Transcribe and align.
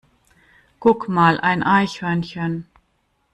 Guck 0.79 1.07
mal, 1.09 1.39
ein 1.39 1.61
Eichhörnchen! 1.61 2.67